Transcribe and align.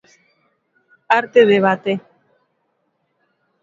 Arte 1.17 1.37
e 1.43 1.49
debate. 1.53 1.93